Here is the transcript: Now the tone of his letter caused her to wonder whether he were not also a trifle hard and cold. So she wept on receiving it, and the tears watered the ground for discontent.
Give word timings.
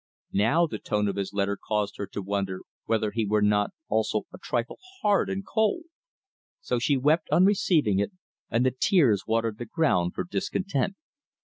Now 0.33 0.65
the 0.65 0.79
tone 0.79 1.07
of 1.07 1.15
his 1.15 1.31
letter 1.31 1.55
caused 1.55 1.97
her 1.97 2.07
to 2.07 2.23
wonder 2.23 2.61
whether 2.85 3.11
he 3.11 3.23
were 3.23 3.43
not 3.43 3.69
also 3.87 4.23
a 4.33 4.39
trifle 4.39 4.79
hard 5.03 5.29
and 5.29 5.45
cold. 5.45 5.83
So 6.59 6.79
she 6.79 6.97
wept 6.97 7.29
on 7.31 7.45
receiving 7.45 7.99
it, 7.99 8.11
and 8.49 8.65
the 8.65 8.75
tears 8.75 9.27
watered 9.27 9.59
the 9.59 9.65
ground 9.67 10.15
for 10.15 10.23
discontent. 10.23 10.95